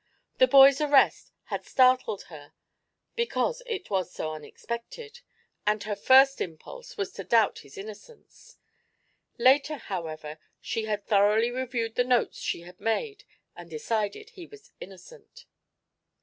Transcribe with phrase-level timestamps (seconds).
[0.39, 2.53] The boy's arrest had startled her
[3.15, 5.21] because it was so unexpected,
[5.63, 8.57] and her first impulse was to doubt his innocence.
[9.37, 13.25] Later, however, she had thoroughly reviewed the notes she had made
[13.55, 15.45] and decided he was innocent.